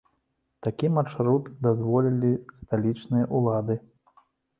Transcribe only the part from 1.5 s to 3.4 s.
дазволілі сталічныя